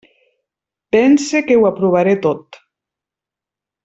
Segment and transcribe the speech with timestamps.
[0.95, 2.59] Pense que ho aprovaré tot.